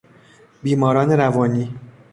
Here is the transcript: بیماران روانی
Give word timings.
بیماران 0.63 1.11
روانی 1.11 1.75